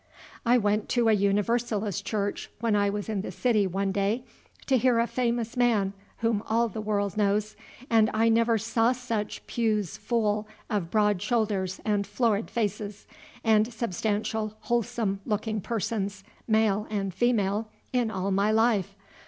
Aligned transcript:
I 0.47 0.57
went 0.57 0.89
to 0.89 1.09
a 1.09 1.13
Universalist 1.13 2.03
church, 2.03 2.49
when 2.59 2.75
I 2.75 2.89
was 2.89 3.07
in 3.07 3.21
the 3.21 3.31
city 3.31 3.67
one 3.67 3.91
day, 3.91 4.23
to 4.65 4.75
hear 4.79 4.97
a 4.97 5.05
famous 5.05 5.55
man 5.55 5.93
whom 6.21 6.41
all 6.47 6.67
the 6.69 6.81
world 6.81 7.17
knows, 7.17 7.55
and 7.87 8.09
I 8.11 8.27
never 8.27 8.57
saw 8.57 8.93
such 8.93 9.45
pews 9.45 9.97
full 9.97 10.47
of 10.71 10.89
broad 10.89 11.21
shoulders 11.21 11.81
and 11.85 12.07
florid 12.07 12.49
faces, 12.49 13.05
and 13.43 13.71
substantial, 13.71 14.55
wholesome 14.61 15.19
looking 15.23 15.61
persons, 15.61 16.23
male 16.47 16.87
and 16.89 17.13
female, 17.13 17.69
in 17.93 18.09
all 18.09 18.31
my 18.31 18.49
life. 18.51 18.95